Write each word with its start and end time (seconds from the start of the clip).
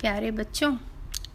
प्यारे 0.00 0.30
बच्चों, 0.30 0.76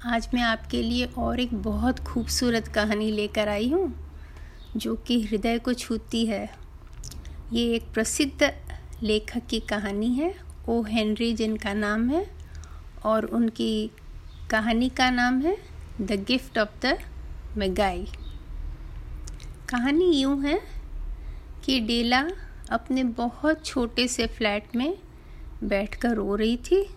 आज 0.06 0.29
मैं 0.33 0.42
आपके 0.42 0.81
लिए 0.81 1.06
और 1.06 1.40
एक 1.40 1.53
बहुत 1.53 2.00
खूबसूरत 2.00 2.68
कहानी 2.68 3.11
लेकर 3.11 3.48
आई 3.48 3.69
हूँ, 3.69 4.12
जो 4.78 4.96
कि 4.96 5.21
हृदय 5.21 5.60
को 5.60 5.73
छूती 5.73 6.26
है। 6.26 6.50
ये 7.54 7.74
एक 7.76 7.84
प्रसिद्ध 7.94 8.54
लेखक 9.04 9.47
की 9.50 9.60
कहानी 9.60 10.13
है, 10.13 10.36
ओ 10.70 10.84
हेनरी 10.84 11.34
जिनका 11.34 11.74
नाम 11.74 12.10
है, 12.10 12.26
और 13.05 13.25
उनकी 13.25 13.92
कहानी 14.52 14.89
का 14.89 15.09
नाम 15.09 15.41
है, 15.41 15.57
the 16.02 16.12
gift 16.12 16.57
of 16.57 16.86
the 16.86 16.98
Magi. 17.57 18.07
कहानी 19.70 20.12
यूँ 20.12 20.43
है 20.43 20.62
कि 21.66 21.80
डेला 21.80 22.28
अपने 22.71 23.04
बहुत 23.04 23.66
छोटे 23.66 24.07
से 24.07 24.28
फ्लैट 24.28 24.75
में 24.75 24.98
बैठकर 25.64 26.09
रो 26.09 26.36
रही 26.36 26.57
थी 26.57 26.89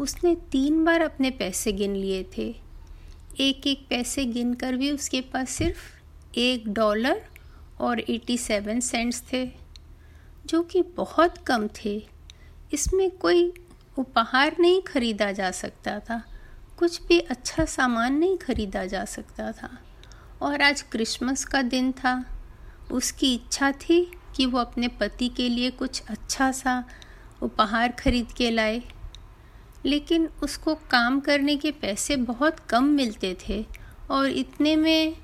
उसने 0.00 0.34
तीन 0.34 0.84
बार 0.84 1.00
अपने 1.00 1.30
पैसे 1.30 1.72
गिन 1.72 1.94
लिए 1.94 2.26
थे। 2.38 2.56
एक 3.40 3.66
एक 3.66 3.86
पैसे 3.90 4.24
गिन 4.24 4.54
कर 4.54 4.76
भी 4.76 4.90
उसके 4.90 5.20
पास 5.20 5.50
सिर्फ़ 5.50 5.78
एक 6.38 6.68
डॉलर 6.68 7.26
और 7.80 8.00
एटी 8.00 8.38
सेवन 8.38 8.80
सेंट्स 8.80 9.22
थे, 9.32 9.50
जो 10.46 10.62
कि 10.62 10.82
बहुत 10.82 11.38
कम 11.38 11.68
थे। 11.68 12.08
इसमें 12.72 13.10
कोई 13.10 13.52
उपहार 13.98 14.56
नहीं 14.60 14.82
खरीदा 14.82 15.32
जा 15.32 15.50
सकता 15.50 15.98
था, 16.00 16.24
कुछ 16.78 17.06
भी 17.06 17.20
अच्छा 17.20 17.64
सामान 17.64 18.14
नहीं 18.14 18.38
खरीदा 18.38 18.86
जा 18.86 19.04
सकता 19.04 19.52
था। 19.52 19.78
और 20.42 20.62
आज 20.62 20.82
क्रिसमस 20.82 21.44
का 21.44 21.62
दिन 21.62 21.92
था। 21.92 22.24
उसकी 22.92 23.34
इच्छा 23.34 23.72
थी 23.72 24.12
कि 24.36 24.46
वो 24.46 24.58
अपने 24.58 24.88
पति 24.88 25.28
के 25.28 25.48
लिए 25.48 25.70
कुछ 25.70 26.02
अच्छा 26.08 26.52
सा 26.52 26.84
उपहार 27.42 27.92
खरीद 27.92 28.32
के 28.32 28.50
लाए। 28.50 28.82
लेकिन 29.86 30.28
उसको 30.42 30.74
काम 30.74 31.20
करने 31.20 31.56
के 31.56 31.70
पैसे 31.70 32.16
बहुत 32.16 32.60
कम 32.60 32.84
मिलते 32.84 33.36
थे 33.48 33.66
और 34.10 34.26
इतने 34.26 34.76
में 34.76 35.16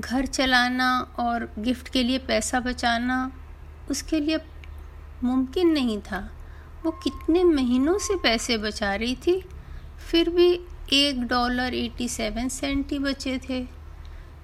घर 0.00 0.26
चलाना 0.26 1.00
और 1.18 1.52
गिफ्ट 1.58 1.88
के 1.88 2.02
लिए 2.02 2.18
पैसा 2.18 2.60
बचाना 2.60 3.32
उसके 3.90 4.20
लिए 4.20 4.38
मुमकिन 5.24 5.68
नहीं 5.68 6.00
था। 6.00 6.32
वो 6.84 6.90
कितने 6.90 7.44
महीनों 7.44 7.98
से 7.98 8.14
पैसे 8.14 8.58
बचा 8.58 8.94
रही 8.94 9.16
थी? 9.16 9.44
फिर 10.10 10.30
भी 10.30 10.60
एक 10.92 11.22
डॉलर 11.22 11.74
एटी 11.74 12.08
सेवन 12.08 12.48
सेंट 12.48 12.92
ही 12.92 12.98
बचे 12.98 13.40
थे। 13.48 13.68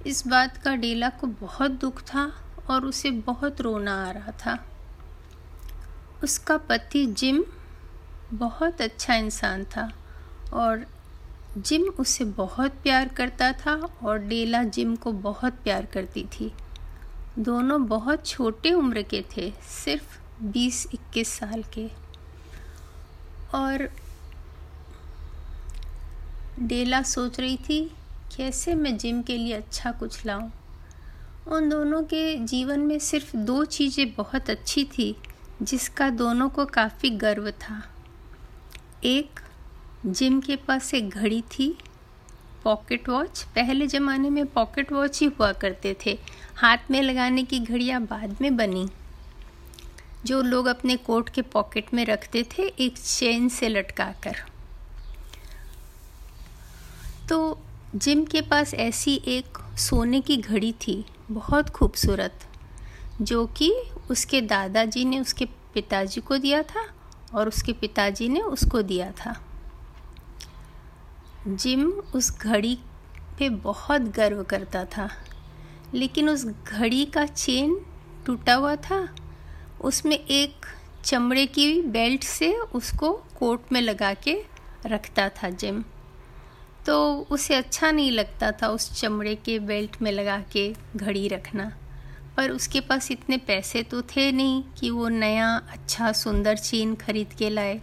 इस 0.06 0.26
बात 0.26 0.56
का 0.56 0.74
डेला 0.74 1.08
को 1.08 1.26
बहुत 1.26 1.70
दुख 1.70 2.00
था 2.00 2.32
और 2.70 2.84
उसे 2.84 3.10
बहुत 3.10 3.60
रोना 3.60 4.06
आ 4.06 4.10
रहा 4.10 4.32
था। 4.32 4.68
उसका 6.24 6.56
पति 6.56 7.06
जिम 7.06 7.44
बहुत 8.34 8.80
अच्छा 8.80 9.14
इंसान 9.14 9.64
था 9.64 9.92
और 10.52 10.86
जिम 11.58 11.82
उसे 11.82 12.24
बहुत 12.24 12.70
प्यार 12.70 13.08
करता 13.08 13.52
था 13.52 13.74
और 14.02 14.18
डेला 14.18 14.64
जिम 14.64 14.96
को 14.96 15.12
बहुत 15.12 15.52
प्यार 15.52 15.86
करती 15.86 16.24
थी। 16.24 16.52
दोनों 17.38 17.86
बहुत 17.86 18.26
छोटे 18.26 18.72
उम्र 18.72 19.02
के 19.02 19.24
थे, 19.36 19.52
सिर्फ़ 19.84 20.18
20-21 20.42 21.28
साल 21.28 21.62
के। 21.62 21.90
और 23.54 23.90
डेला 26.60 27.02
सोच 27.02 27.40
रही 27.40 27.56
थी, 27.56 27.90
कैसे 28.36 28.74
मैं 28.74 28.98
जिम 28.98 29.22
के 29.22 29.36
लिए 29.38 29.52
अच्छा 29.52 29.92
कुछ 29.92 30.26
लाऊं। 30.26 30.50
उन 31.46 31.68
दोनों 31.68 32.02
के 32.02 32.36
जीवन 32.36 32.80
में 32.80 32.98
सिर्फ़ 32.98 33.36
दो 33.36 33.64
चीज़ें 33.64 34.14
बहुत 34.14 34.50
अच्छी 34.50 34.84
थी, 34.84 35.16
जिसका 35.62 36.10
दोनों 36.10 36.48
को 36.48 36.66
काफ़ी 36.66 37.10
गर्व 37.10 37.50
था। 37.50 37.91
एक 39.04 39.40
जिम 40.06 40.40
के 40.40 40.56
पास 40.56 40.92
एक 40.94 41.08
घड़ी 41.08 41.40
थी, 41.42 41.68
पॉकेट 42.64 43.08
वॉच। 43.08 43.42
पहले 43.54 43.86
ज़माने 43.86 44.30
में 44.30 44.44
पॉकेट 44.46 44.92
वॉच 44.92 45.20
ही 45.20 45.26
हुआ 45.28 45.52
करते 45.52 45.96
थे। 46.06 46.18
हाथ 46.56 46.90
में 46.90 47.00
लगाने 47.02 47.42
की 47.42 47.58
घड़ियाँ 47.58 48.00
बाद 48.02 48.36
में 48.40 48.56
बनी। 48.56 48.88
जो 50.24 50.40
लोग 50.42 50.66
अपने 50.66 50.96
कोट 50.96 51.28
के 51.28 51.42
पॉकेट 51.42 51.92
में 51.94 52.04
रखते 52.06 52.42
थे, 52.52 52.62
एक 52.62 52.98
चेन 52.98 53.48
से 53.48 53.68
लटका 53.68 54.12
कर 54.24 54.36
तो 57.28 57.58
जिम 57.94 58.24
के 58.24 58.40
पास 58.40 58.74
ऐसी 58.74 59.20
एक 59.28 59.58
सोने 59.78 60.20
की 60.20 60.36
घड़ी 60.36 60.72
थी, 60.86 61.04
बहुत 61.30 61.70
खूबसूरत, 61.70 62.46
जो 63.22 63.46
कि 63.46 63.72
उसके 64.10 64.40
दादाजी 64.40 65.04
ने 65.04 65.20
उसके 65.20 65.44
पिताजी 65.74 66.20
को 66.20 66.36
दिया 66.36 66.62
था 66.62 66.88
और 67.34 67.48
उसके 67.48 67.72
पिताजी 67.72 68.28
ने 68.28 68.40
उसको 68.40 68.82
दिया 68.82 69.10
था। 69.10 69.34
जिम 71.48 71.90
उस 72.14 72.30
घड़ी 72.38 72.78
पे 73.38 73.48
बहुत 73.48 74.02
गर्व 74.02 74.42
करता 74.42 74.84
था, 74.84 75.08
लेकिन 75.94 76.28
उस 76.28 76.44
घड़ी 76.46 77.04
का 77.04 77.26
चेन 77.26 77.80
टूटा 78.26 78.54
हुआ 78.54 78.76
था। 78.76 79.08
उसमें 79.80 80.16
एक 80.16 80.66
चमड़े 81.04 81.46
की 81.46 81.82
बेल्ट 81.82 82.22
से 82.22 82.52
उसको 82.74 83.12
कोट 83.38 83.72
में 83.72 83.80
लगा 83.80 84.14
के 84.14 84.38
रखता 84.86 85.28
था 85.28 85.50
जिम। 85.50 85.84
तो 86.86 87.18
उसे 87.30 87.54
अच्छा 87.54 87.90
नहीं 87.90 88.10
लगता 88.10 88.50
था 88.52 88.68
उस 88.68 88.92
चमड़े 89.00 89.34
के 89.34 89.58
बेल्ट 89.58 90.00
में 90.02 90.12
लगा 90.12 90.38
के 90.52 90.72
घड़ी 90.96 91.28
रखना। 91.28 91.72
पर 92.36 92.50
उसके 92.50 92.80
पास 92.80 93.10
इतने 93.10 93.36
पैसे 93.36 93.82
तो 93.82 94.02
थे 94.02 94.32
नहीं 94.32 94.62
कि 94.80 94.90
वो 94.90 95.08
नया 95.08 95.56
अच्छा 95.56 96.12
सुंदर 96.12 96.56
चीन 96.56 96.94
खरीद 96.94 97.32
के 97.32 97.50
लाए। 97.50 97.80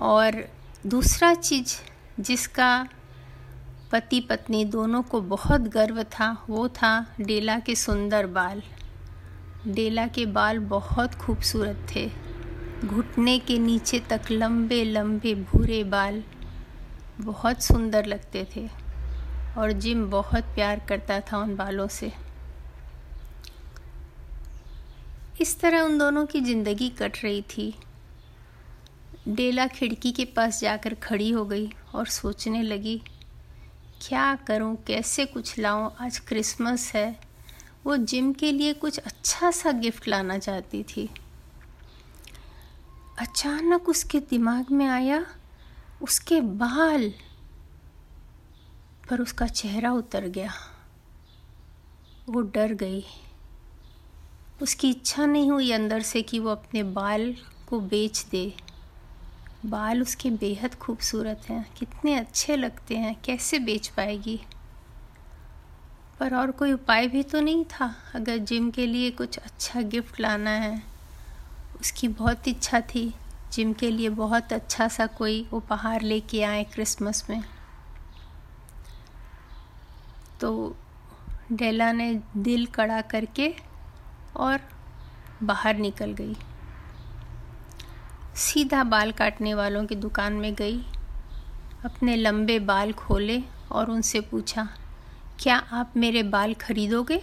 और 0.00 0.48
दूसरा 0.86 1.34
चीज़ 1.34 1.74
जिसका 2.22 2.88
पति 3.92 4.20
पत्नी 4.20 4.64
दोनों 4.64 5.02
को 5.02 5.20
बहुत 5.20 5.60
गर्व 5.60 6.02
था, 6.02 6.44
वो 6.50 6.68
था 6.68 7.14
डेला 7.20 7.58
के 7.58 7.74
सुंदर 7.74 8.26
बाल। 8.26 8.62
डेला 9.68 10.06
के 10.06 10.26
बाल 10.26 10.58
बहुत 10.58 11.14
खूबसूरत 11.14 11.86
थे। 11.94 12.10
घुटने 12.84 13.38
के 13.38 13.58
नीचे 13.58 13.98
तक 14.00 14.20
लंबे 14.30 14.84
लंबे 14.84 15.34
भूरे 15.34 15.84
बाल 15.84 16.22
बहुत 17.20 17.62
सुंदर 17.62 18.06
लगते 18.06 18.46
थे 18.56 18.68
और 19.58 19.72
जिम 19.72 20.10
बहुत 20.10 20.44
प्यार 20.44 20.80
करता 20.88 21.20
था 21.20 21.38
उन 21.38 21.56
बालों 21.56 21.88
से। 21.88 22.27
इस 25.40 25.60
तरह 25.60 25.80
उन 25.80 25.98
दोनों 25.98 26.26
की 26.26 26.40
ज़िंदगी 26.40 26.88
कट 26.88 27.18
रही 27.24 27.42
थी। 27.42 27.74
डेला 29.28 29.66
खिड़की 29.66 30.12
के 30.12 30.24
पास 30.24 30.60
जाकर 30.60 30.94
खड़ी 30.94 31.30
हो 31.30 31.44
गई 31.44 31.68
और 31.94 32.06
सोचने 32.06 32.62
लगी, 32.62 33.02
क्या 34.02 34.34
करूँ, 34.34 34.76
कैसे 34.86 35.24
कुछ 35.26 35.58
लाऊं? 35.58 35.90
आज 36.00 36.18
क्रिसमस 36.18 36.92
है। 36.94 37.20
वो 37.86 37.96
जिम 37.96 38.32
के 38.32 38.52
लिए 38.52 38.72
कुछ 38.72 38.98
अच्छा 38.98 39.50
सा 39.50 39.72
गिफ्ट 39.72 40.08
लाना 40.08 40.38
चाहती 40.38 40.82
थी। 40.82 41.08
अचानक 43.18 43.88
उसके 43.88 44.20
दिमाग 44.20 44.70
में 44.70 44.86
आया, 44.86 45.26
उसके 46.02 46.40
बाल। 46.40 47.12
पर 49.10 49.20
उसका 49.20 49.46
चेहरा 49.46 49.92
उतर 49.92 50.26
गया। 50.26 50.52
वो 52.28 52.40
डर 52.40 52.74
गई। 52.74 53.04
उसकी 54.62 54.90
इच्छा 54.90 55.26
नहीं 55.26 55.50
हुई 55.50 55.72
अंदर 55.72 56.02
से 56.02 56.22
कि 56.22 56.38
वो 56.38 56.50
अपने 56.50 56.82
बाल 56.82 57.36
को 57.68 57.80
बेच 57.80 58.26
दे। 58.30 58.54
बाल 59.66 60.02
उसके 60.02 60.30
बेहद 60.30 60.74
खूबसूरत 60.74 61.42
हैं। 61.50 61.74
कितने 61.78 62.14
अच्छे 62.14 62.56
लगते 62.56 62.96
हैं। 62.96 63.20
कैसे 63.24 63.58
बेच 63.58 63.88
पाएगी? 63.88 64.40
पर 66.20 66.34
और 66.34 66.50
कोई 66.50 66.72
उपाय 66.72 67.06
भी 67.06 67.22
तो 67.22 67.40
नहीं 67.40 67.64
था। 67.64 67.94
अगर 68.14 68.38
जिम 68.38 68.70
के 68.70 68.86
लिए 68.86 69.10
कुछ 69.10 69.38
अच्छा 69.38 69.80
गिफ्ट 69.80 70.20
लाना 70.20 70.50
है, 70.50 70.82
उसकी 71.80 72.08
बहुत 72.08 72.48
इच्छा 72.48 72.80
थी। 72.80 73.14
जिम 73.52 73.72
के 73.72 73.90
लिए 73.90 74.08
बहुत 74.08 74.52
अच्छा 74.52 74.88
सा 74.88 75.06
कोई 75.06 75.48
उपहार 75.52 76.02
लेके 76.02 76.42
आए 76.42 76.64
क्रिसमस 76.64 77.30
में। 77.30 77.44
तो 80.40 80.76
डेला 81.52 81.92
ने 81.92 82.20
दिल 82.36 82.66
कड़ा 82.66 83.00
करके 83.00 83.67
और 84.38 84.60
बाहर 85.42 85.76
निकल 85.76 86.12
गई। 86.12 86.36
सीधा 88.36 88.82
बाल 88.84 89.12
काटने 89.12 89.54
वालों 89.54 89.84
की 89.86 89.94
दुकान 89.96 90.32
में 90.32 90.54
गई। 90.54 90.80
अपने 91.84 92.16
लंबे 92.16 92.58
बाल 92.58 92.92
खोले 92.92 93.42
और 93.72 93.90
उनसे 93.90 94.20
पूछा, 94.20 94.68
क्या 95.40 95.56
आप 95.56 95.92
मेरे 95.96 96.22
बाल 96.22 96.54
खरीदोगे? 96.54 97.22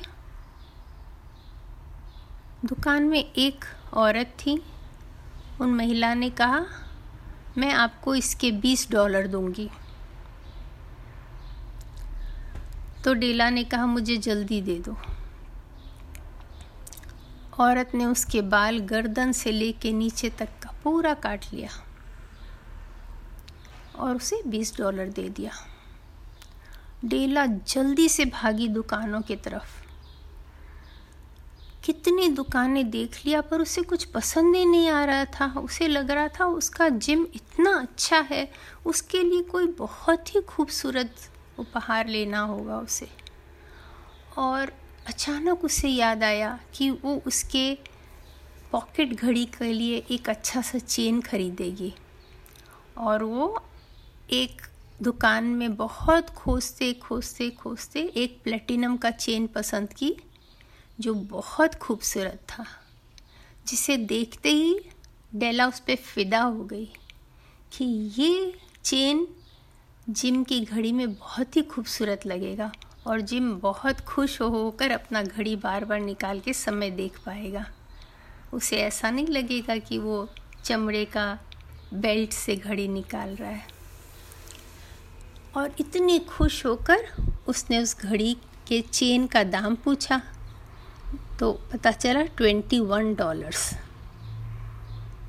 दुकान 2.65 3.03
में 3.03 3.19
एक 3.19 3.65
औरत 3.94 4.38
थी। 4.39 4.62
उन 5.62 5.73
महिला 5.73 6.13
ने 6.13 6.29
कहा, 6.29 6.65
मैं 7.57 7.73
आपको 7.73 8.15
इसके 8.15 8.51
बीस 8.51 8.88
डॉलर 8.91 9.27
दूँगी। 9.27 9.69
तो 13.03 13.13
डेला 13.13 13.50
ने 13.50 13.63
कहा, 13.63 13.85
मुझे 13.85 14.17
जल्दी 14.17 14.62
दे 14.62 14.79
दो। 14.79 14.97
औरत 17.59 17.91
ने 17.95 18.05
उसके 18.05 18.41
बाल 18.41 18.79
गर्दन 18.79 19.31
से 19.31 19.51
लेके 19.51 19.91
नीचे 19.91 20.29
तक 20.29 20.45
का 20.45 20.75
पूरा 20.83 21.13
काट 21.13 21.45
लिया 21.53 21.69
और 23.99 24.15
उसे 24.15 24.41
बीस 24.47 24.77
डॉलर 24.77 25.07
दे 25.07 25.29
दिया। 25.29 25.51
डेला 27.05 27.45
जल्दी 27.45 28.09
से 28.09 28.25
भागी 28.25 28.67
दुकानों 28.67 29.21
की 29.21 29.35
तरफ़। 29.35 29.85
कितनी 31.83 32.27
दुकानें 32.27 32.89
देख 32.89 33.25
लिया, 33.25 33.41
पर 33.41 33.61
उसे 33.61 33.81
कुछ 33.81 34.03
पसंद 34.03 34.55
ही 34.55 34.65
नहीं 34.65 34.89
आ 34.89 35.05
रहा 35.05 35.25
था। 35.25 35.59
उसे 35.59 35.87
लग 35.87 36.11
रहा 36.11 36.27
था 36.27 36.45
उसका 36.45 36.89
जिम 36.89 37.27
इतना 37.35 37.71
अच्छा 37.71 38.19
है, 38.19 38.51
उसके 38.85 39.23
लिए 39.23 39.41
कोई 39.41 39.67
बहुत 39.67 40.35
ही 40.35 40.41
खूबसूरत 40.41 41.15
उपहार 41.59 42.07
लेना 42.07 42.39
होगा 42.39 42.77
उसे। 42.77 43.09
और 44.37 44.73
अचानक 45.07 45.63
उसे 45.63 45.89
याद 45.89 46.23
आया 46.23 46.59
कि 46.73 46.89
वो 46.89 47.15
उसके 47.27 47.73
पॉकेट 48.71 49.13
घड़ी 49.13 49.45
के 49.45 49.71
लिए 49.73 49.97
एक 50.11 50.29
अच्छा 50.29 50.61
सा 50.61 50.79
चेन 50.79 51.21
खरीदेगी। 51.21 51.93
और 52.97 53.23
वो 53.23 53.63
एक 54.29 54.61
दुकान 55.01 55.43
में 55.43 55.75
बहुत 55.75 56.29
खोजते 56.29 56.91
खोजते 56.93 57.49
खोजते 57.49 58.01
एक 58.15 58.39
प्लेटिनम 58.43 58.97
का 58.97 59.11
चेन 59.11 59.47
पसंद 59.47 59.93
की, 59.93 60.15
जो 60.99 61.13
बहुत 61.13 61.75
खूबसूरत 61.75 62.39
था, 62.49 62.65
जिसे 63.67 63.97
देखते 63.97 64.49
ही 64.49 64.79
डेला 65.35 65.67
उस 65.67 65.79
पर 65.79 65.95
फिदा 65.95 66.41
हो 66.41 66.63
गई 66.63 66.89
कि 67.71 67.85
ये 68.17 68.53
चेन 68.83 69.27
जिम 70.09 70.43
की 70.43 70.59
घड़ी 70.61 70.91
में 70.91 71.13
बहुत 71.13 71.55
ही 71.55 71.61
खूबसूरत 71.61 72.25
लगेगा। 72.25 72.71
और 73.07 73.21
जिम 73.21 73.51
बहुत 73.59 73.99
खुश 73.99 74.39
होकर 74.41 74.91
अपना 74.91 75.21
घड़ी 75.23 75.55
बार 75.55 75.85
बार 75.85 75.99
निकाल 75.99 76.39
के 76.39 76.53
समय 76.53 76.89
देख 76.91 77.17
पाएगा। 77.25 77.65
उसे 78.53 78.77
ऐसा 78.77 79.09
नहीं 79.11 79.27
लगेगा 79.27 79.77
कि 79.77 79.97
वो 79.97 80.27
चमड़े 80.65 81.03
का 81.05 81.27
बेल्ट 81.93 82.31
से 82.31 82.55
घड़ी 82.55 82.87
निकाल 82.87 83.35
रहा 83.35 83.49
है। 83.49 83.67
और 85.57 85.75
इतनी 85.79 86.19
खुश 86.19 86.65
होकर 86.65 87.07
उसने 87.47 87.79
उस 87.79 87.95
घड़ी 87.99 88.33
के 88.67 88.81
चेन 88.81 89.27
का 89.27 89.43
दाम 89.43 89.75
पूछा 89.75 90.21
तो 91.39 91.51
पता 91.71 91.91
चला 91.91 92.21
ट्वेंटी 92.37 92.79
वन 92.79 93.13
डॉलर्स। 93.15 93.69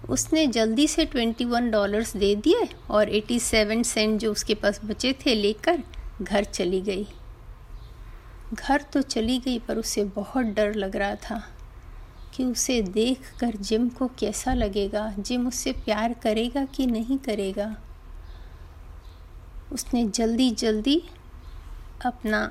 उसने 0.09 0.47
जल्दी 0.47 0.87
से 0.89 1.05
ट्वेंटी 1.05 1.45
वन 1.45 1.71
डॉलर्स 1.71 2.17
दे 2.17 2.35
दिए 2.37 2.69
और 2.91 3.09
एटी 3.09 3.39
सेवन 3.41 3.83
सेंट 3.83 4.19
जो 4.21 4.33
उसके 4.33 4.55
पास 4.55 4.81
बचे 4.85 5.13
थे 5.27 5.35
लेकर 5.35 5.83
घर 6.23 6.45
चली 6.45 6.81
गई। 6.81 7.07
घर 8.55 8.83
तो 8.83 9.03
चली 9.03 9.39
गई, 9.39 9.59
पर 9.59 9.79
उसे 9.79 10.05
बहुत 10.05 10.47
डर 10.47 10.75
लग 10.75 10.97
रहा 10.97 11.15
था 11.15 11.43
कि 12.35 12.45
उसे 12.45 12.81
देख 12.83 13.33
कर 13.41 13.57
जिम 13.57 13.89
को 13.89 14.07
कैसा 14.19 14.55
लगेगा, 14.55 15.15
जिम 15.19 15.47
उससे 15.49 15.73
प्यार 15.73 16.13
करेगा 16.13 16.65
कि 16.65 16.87
नहीं 16.87 17.19
करेगा। 17.19 17.75
उसने 19.73 20.05
जल्दी 20.05 20.51
जल्दी 20.51 21.03
अपना 22.05 22.51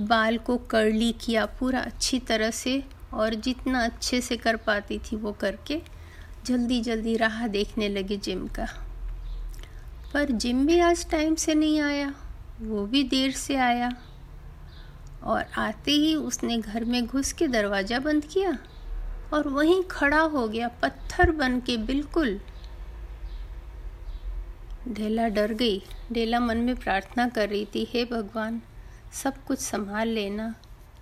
बाल 0.00 0.38
को 0.38 0.56
कर्ली 0.56 1.12
किया 1.12 1.44
पूरा 1.46 1.80
अच्छी 1.80 2.18
तरह 2.18 2.50
से, 2.50 2.82
और 3.14 3.34
जितना 3.34 3.84
अच्छे 3.84 4.20
से 4.20 4.36
कर 4.36 4.56
पाती 4.56 4.98
थी 4.98 5.16
वो 5.16 5.32
करके 5.32 5.80
जल्दी 6.46 6.80
जल्दी 6.80 7.16
राह 7.16 7.46
देखने 7.46 7.88
लगी 7.88 8.16
जिम 8.16 8.46
का। 8.48 8.66
पर 10.14 10.30
जिम 10.32 10.66
भी 10.66 10.78
आज 10.80 11.08
टाइम 11.10 11.34
से 11.34 11.54
नहीं 11.54 11.80
आया, 11.80 12.14
वो 12.60 12.86
भी 12.86 13.02
देर 13.04 13.32
से 13.32 13.56
आया। 13.56 13.90
और 15.24 15.44
आते 15.56 15.90
ही 15.90 16.14
उसने 16.14 16.58
घर 16.58 16.84
में 16.84 17.06
घुस 17.06 17.32
के 17.32 17.48
दरवाज़ा 17.48 17.98
बंद 17.98 18.24
किया 18.24 18.58
और 19.34 19.48
वहीं 19.48 19.82
खड़ा 19.82 20.20
हो 20.20 20.48
गया 20.48 20.68
पत्थर 20.68 21.30
बन 21.30 21.60
के 21.60 21.76
बिल्कुल। 21.76 22.40
ढेला 24.88 25.28
डर 25.28 25.52
गई। 25.52 25.82
ढेला 26.12 26.40
मन 26.40 26.56
में 26.56 26.76
प्रार्थना 26.76 27.28
कर 27.28 27.48
रही 27.48 27.66
थी, 27.74 27.84
हे 27.84 28.04
भगवान, 28.04 28.62
सब 29.12 29.44
कुछ 29.44 29.58
संभाल 29.58 30.08
लेना। 30.08 30.54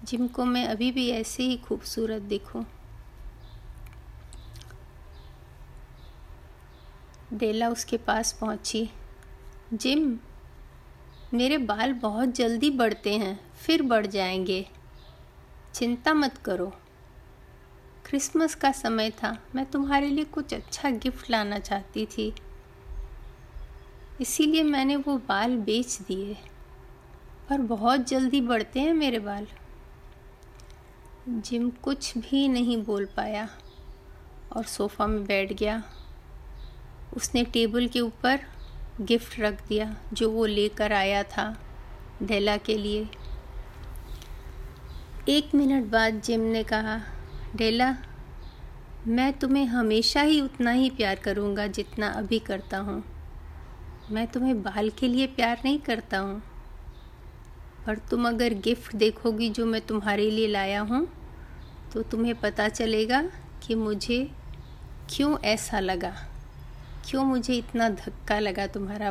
जिनको 0.04 0.44
मैं 0.44 0.66
अभी 0.66 0.92
भी 0.92 1.10
ऐसे 1.10 1.42
ही 1.42 1.56
खूबसूरत 1.56 2.22
दिखूं। 2.22 2.64
डेला 7.34 7.68
उसके 7.68 7.96
पास 7.96 8.32
पहुँची। 8.32 8.90
जिम 9.74 10.18
मेरे 11.34 11.58
बाल 11.58 11.92
बहुत 11.92 12.28
जल्दी 12.28 12.70
बढ़ते 12.70 13.16
हैं, 13.16 13.52
फिर 13.54 13.82
बढ़ 13.82 14.06
जाएँगे। 14.06 14.68
चिंता 15.74 16.14
मत 16.14 16.38
करो। 16.38 16.66
क्रिसमस 18.06 18.54
का 18.54 18.72
समय 18.72 19.10
था, 19.10 19.38
मैं 19.54 19.66
तुम्हारे 19.66 20.08
लिए 20.08 20.24
कुछ 20.24 20.54
अच्छा 20.54 20.90
गिफ्ट 20.90 21.30
लाना 21.30 21.58
चाहती 21.58 22.06
थी। 22.06 22.34
इसीलिए 24.20 24.62
मैंने 24.62 24.96
वो 24.96 25.18
बाल 25.18 25.56
बेच 25.56 25.98
दिए। 26.08 26.36
पर 27.48 27.58
बहुत 27.58 28.08
जल्दी 28.08 28.40
बढ़ते 28.40 28.80
हैं 28.80 28.94
मेरे 28.94 29.18
बाल। 29.18 29.46
जिम 31.28 31.70
कुछ 31.70 32.18
भी 32.18 32.48
नहीं 32.48 32.84
बोल 32.84 33.04
पाया 33.04 33.48
और 34.56 34.64
सोफ़ा 34.64 35.06
में 35.06 35.24
बैठ 35.24 35.52
गया। 35.52 35.82
उसने 37.16 37.44
टेबल 37.44 37.86
के 37.86 38.00
ऊपर 38.00 38.40
गिफ्ट 39.00 39.38
रख 39.40 39.66
दिया, 39.68 39.94
जो 40.12 40.30
वो 40.30 40.46
लेकर 40.46 40.92
आया 40.92 41.22
था 41.22 41.44
डेला 42.22 42.56
के 42.56 42.76
लिए। 42.76 43.08
एक 45.28 45.54
मिनट 45.54 45.84
बाद 45.84 46.20
जिम 46.20 46.40
ने 46.40 46.62
कहा 46.64 47.00
डेला 47.56 47.94
मैं 49.06 49.32
तुम्हें 49.32 49.64
हमेशा 49.66 50.22
ही 50.22 50.40
उतना 50.40 50.70
ही 50.70 50.90
प्यार 50.90 51.16
करूँगा 51.16 51.66
जितना 51.66 52.08
अभी 52.08 52.38
करता 52.38 52.78
हूँ। 52.78 53.02
मैं 54.10 54.26
तुम्हें 54.26 54.62
बाल 54.62 54.90
के 54.90 55.08
लिए 55.08 55.26
प्यार 55.26 55.60
नहीं 55.64 55.78
करता 55.78 56.18
हूँ। 56.18 56.42
पर 57.86 57.98
तुम 58.10 58.28
अगर 58.28 58.54
गिफ्ट 58.54 58.96
देखोगी 58.96 59.48
जो 59.50 59.66
मैं 59.66 59.80
तुम्हारे 59.80 60.30
लिए 60.30 60.48
लाया 60.48 60.80
हूँ 60.80 61.06
तो 61.92 62.02
तुम्हें 62.02 62.34
पता 62.34 62.68
चलेगा 62.68 63.22
कि 63.62 63.74
मुझे 63.74 64.18
क्यों 65.10 65.38
ऐसा 65.44 65.80
लगा। 65.80 66.12
क्यों 67.04 67.24
मुझे 67.24 67.54
इतना 67.54 67.88
धक्का 67.90 68.38
लगा 68.38 68.66
तुम्हारा 68.66 69.10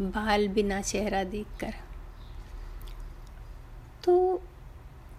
बाल 0.00 0.46
बिना 0.48 0.80
चेहरा 0.82 1.22
देखकर? 1.24 1.74
तो 4.04 4.42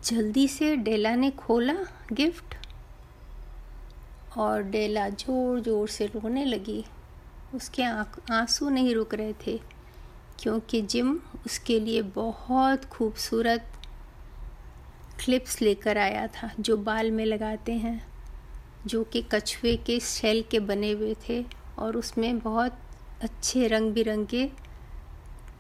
जल्दी 0.06 0.48
से 0.48 0.76
डेला 0.78 1.16
ने 1.16 1.30
खोला 1.38 1.76
गिफ्ट 2.14 2.56
और 4.38 4.64
डेला 4.66 5.08
ज़ोर 5.10 5.60
ज़ोर 5.62 5.88
से 5.88 6.06
रोने 6.06 6.46
लगी। 6.46 6.84
उसके 7.56 7.84
आँसू 7.84 8.70
नहीं 8.70 8.94
रुक 8.96 9.14
रहे 9.14 9.34
थे, 9.46 9.58
क्योंकि 10.40 10.82
जिम 10.84 11.20
उसके 11.46 11.80
लिए 11.80 12.02
बहुत 12.16 12.86
खूबसूरत 12.86 13.72
क्लिप्स 15.20 15.62
लेकर 15.62 15.98
आया 15.98 16.26
था, 16.28 16.52
जो 16.60 16.78
बाल 16.80 17.12
में 17.12 17.26
लगाते 17.26 17.74
हैं, 17.74 18.02
जो 18.86 19.04
कि 19.04 19.22
कछुए 19.32 19.76
के 19.78 20.00
शेल 20.00 20.44
के 20.52 20.60
बने 20.62 20.92
हुए 20.92 21.16
थे। 21.30 21.44
और 21.80 21.98
उसमें 21.98 22.40
बहुत 22.40 22.78
अच्छे 23.22 23.68
रंग 23.68 23.94
बिरंगे 23.94 24.46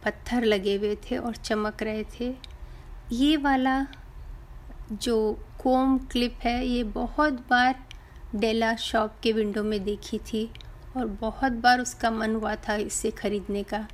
पत्थर 0.06 0.44
लगे 0.44 0.76
हुए 0.76 0.96
थे 0.96 1.18
और 1.18 1.36
चमक 1.36 1.84
रहे 1.84 2.04
थे। 2.20 2.34
ये 3.12 3.36
वाला 3.38 3.86
जो 4.92 5.40
कोम 5.60 5.98
क्लिप 6.12 6.40
है, 6.44 6.66
ये 6.68 6.84
बहुत 6.84 7.34
बार 7.50 7.84
डेला 8.36 8.76
शॉप 8.76 9.16
के 9.24 9.32
विंडो 9.34 9.64
में 9.64 9.84
देखी 9.84 10.18
थी 10.20 10.50
और 10.98 11.06
बहुत 11.22 11.52
बार 11.54 11.80
उसका 11.80 12.12
मन 12.12 12.36
हुआ 12.36 12.56
था 12.56 12.76
इसे 12.76 13.12
ख़रीदने 13.12 13.64
का, 13.64 13.88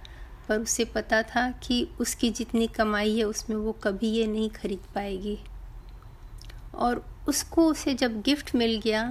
पर 0.47 0.59
उसे 0.59 0.85
पता 0.85 1.21
था 1.23 1.49
कि 1.63 1.87
उसकी 1.99 2.29
जितनी 2.29 2.67
कमाई 2.67 3.17
है 3.17 3.23
उसमें 3.23 3.57
वो 3.57 3.71
कभी 3.83 4.07
ये 4.07 4.27
नहीं 4.27 4.49
खरीद 4.49 4.79
पाएगी। 4.95 5.37
और 6.75 7.05
उसको 7.27 7.67
उसे 7.67 7.93
जब 7.93 8.21
गिफ्ट 8.21 8.55
मिल 8.55 8.79
गया 8.83 9.03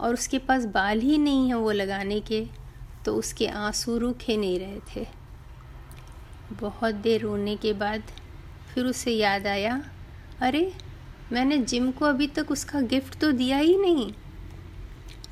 और 0.00 0.14
उसके 0.14 0.38
पास 0.38 0.64
बाल 0.64 1.00
ही 1.00 1.18
नहीं 1.18 1.48
है 1.48 1.54
वो 1.54 1.70
लगाने 1.70 2.20
के 2.20 2.46
तो 3.04 3.16
उसके 3.16 3.46
आँसू 3.46 3.98
रुके 3.98 4.36
नहीं 4.36 4.58
रहे 4.58 4.78
थे। 4.78 5.06
बहुत 6.52 6.94
देर 6.94 7.20
रोने 7.20 7.56
के 7.56 7.72
बाद 7.72 8.02
फिर 8.74 8.86
उसे 8.86 9.10
याद 9.10 9.46
आया, 9.46 9.90
अरे, 10.40 10.72
मैंने 11.32 11.58
जिम 11.58 11.90
को 11.90 12.04
अभी 12.04 12.26
तक 12.26 12.50
उसका 12.50 12.80
गिफ्ट 12.80 13.18
तो 13.18 13.32
दिया 13.32 13.58
ही 13.58 13.76
नहीं। 13.76 14.12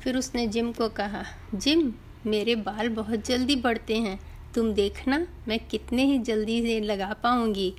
फिर 0.03 0.17
उसने 0.17 0.47
जिम 0.47 0.71
को 0.71 0.89
कहा, 0.89 1.23
जिम, 1.55 1.93
मेरे 2.25 2.55
बाल 2.55 2.89
बहुत 2.89 3.25
जल्दी 3.25 3.55
बढ़ते 3.55 3.97
हैं। 3.97 4.19
तुम 4.55 4.73
देखना, 4.73 5.27
मैं 5.47 5.59
कितने 5.67 6.03
ही 6.03 6.19
जल्दी 6.19 6.61
से 6.61 6.79
लगा 6.79 7.13
पाऊँगी। 7.13 7.73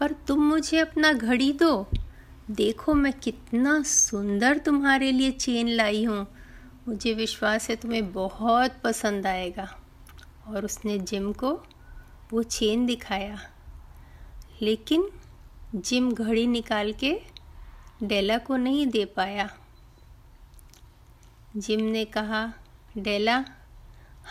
पर 0.00 0.12
तुम 0.12 0.40
मुझे 0.40 0.78
अपना 0.78 1.12
घड़ी 1.12 1.52
दो। 1.52 1.86
देखो 2.52 2.94
मैं 2.94 3.12
कितना 3.12 3.82
सुंदर 3.82 4.58
तुम्हारे 4.58 5.12
लिए 5.12 5.30
चेन 5.30 5.68
लाई 5.68 6.04
हूँ। 6.04 6.26
मुझे 6.88 7.14
विश्वास 7.14 7.70
है 7.70 7.76
तुम्हें 7.76 8.12
बहुत 8.12 8.72
पसंद 8.84 9.26
आएगा। 9.26 9.82
और 10.46 10.64
उसने 10.64 10.98
जिम 10.98 11.32
को 11.32 11.64
वो 12.32 12.42
चेन 12.42 12.86
दिखाया। 12.86 13.40
लेकिन 14.62 15.08
जिम 15.74 16.12
घड़ी 16.12 16.46
निकाल 16.46 16.92
के 16.92 17.20
डेला 18.02 18.38
को 18.38 18.56
नहीं 18.56 18.86
दे 18.86 19.04
पाया। 19.04 19.50
जिम 21.56 21.80
ने 21.80 22.04
कहा, 22.04 22.52
डेला, 22.98 23.44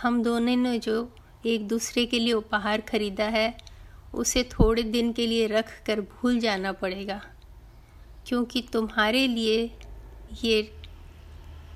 हम 0.01 0.23
दोनों 0.23 0.55
ने 0.55 0.79
जो 0.79 1.15
एक 1.45 1.67
दूसरे 1.67 2.05
के 2.05 2.19
लिए 2.19 2.33
उपहार 2.33 2.81
खरीदा 2.81 3.25
है, 3.25 3.57
उसे 4.13 4.43
थोड़े 4.43 4.83
दिन 4.83 5.13
के 5.13 5.27
लिए 5.27 5.47
रख 5.47 5.83
कर 5.85 6.01
भूल 6.01 6.39
जाना 6.39 6.71
पड़ेगा। 6.71 7.21
क्योंकि 8.25 8.61
तुम्हारे 8.73 9.27
लिए 9.27 9.59
ये 10.43 10.71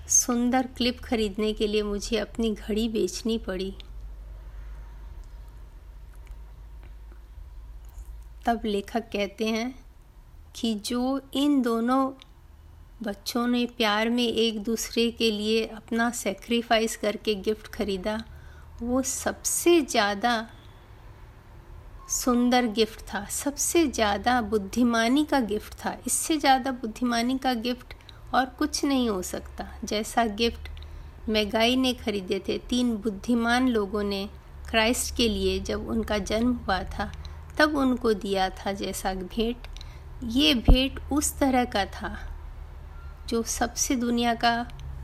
सुंदर 0.09 0.67
क्लिप 0.67 0.99
खरीदने 0.99 1.51
के 1.53 1.67
लिए 1.67 1.81
मुझे 1.83 2.17
अपनी 2.17 2.51
घड़ी 2.51 2.87
बेचनी 2.89 3.37
पड़ी। 3.37 3.73
तब 8.45 8.61
लेखक 8.65 9.09
कहते 9.13 9.45
हैं 9.47 9.73
कि 10.55 10.73
जो 10.85 11.21
इन 11.33 11.61
दोनों 11.61 12.11
बच्चों 13.03 13.45
ने 13.47 13.65
प्यार 13.77 14.09
में 14.09 14.23
एक 14.23 14.59
दूसरे 14.63 15.09
के 15.11 15.31
लिए 15.31 15.65
अपना 15.67 16.09
सेक्रीफाइस 16.09 16.95
करके 16.97 17.35
गिफ्ट 17.35 17.67
खरीदा, 17.67 18.23
वो 18.81 19.01
सबसे 19.01 19.81
ज़्यादा 19.81 20.35
सुंदर 22.09 22.65
गिफ्ट 22.67 22.99
था, 23.03 23.25
सबसे 23.25 23.85
ज़्यादा 23.87 24.39
बुद्धिमानी 24.41 25.23
का 25.25 25.39
गिफ्ट 25.41 25.73
था। 25.75 25.95
इससे 26.07 26.37
ज़्यादा 26.37 26.71
बुद्धिमानी 26.71 27.37
का 27.37 27.53
गिफ्ट 27.53 27.93
और 28.33 28.45
कुछ 28.59 28.83
नहीं 28.85 29.09
हो 29.09 29.21
सकता। 29.21 29.67
जैसा 29.83 30.25
गिफ्ट 30.25 30.69
मेगाई 31.29 31.75
ने 31.75 31.93
खरीदे 31.93 32.39
थे, 32.47 32.57
तीन 32.59 32.95
बुद्धिमान 32.97 33.67
लोगों 33.67 34.03
ने 34.03 34.27
क्राइस्ट 34.69 35.15
के 35.15 35.27
लिए 35.29 35.59
जब 35.59 35.87
उनका 35.89 36.17
जन्म 36.17 36.53
हुआ 36.55 36.81
था, 36.89 37.11
तब 37.57 37.75
उनको 37.77 38.13
दिया 38.13 38.49
था 38.49 38.71
जैसा 38.73 39.13
भेंट। 39.13 39.67
ये 40.23 40.53
भेंट 40.53 40.99
उस 41.11 41.37
तरह 41.39 41.65
का 41.65 41.85
था 41.85 42.17
जो 43.29 43.41
सबसे 43.43 43.95
दुनिया 43.95 44.33
का 44.35 44.55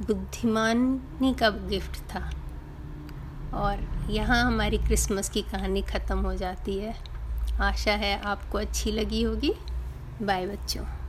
बुद्धिमानी 0.02 1.34
का 1.34 1.50
गिफ्ट 1.50 2.00
था। 2.10 2.30
और 3.54 4.08
यहाँ 4.10 4.46
हमारी 4.46 4.78
क्रिसमस 4.78 5.30
की 5.30 5.42
कहानी 5.42 5.82
ख़त्म 5.82 6.20
हो 6.20 6.36
जाती 6.36 6.78
है। 6.78 6.96
आशा 7.62 7.92
है 7.92 8.22
आपको 8.22 8.58
अच्छी 8.58 8.92
लगी 8.92 9.22
होगी। 9.24 9.54
बाय 10.22 10.48
बच्चों। 10.48 11.01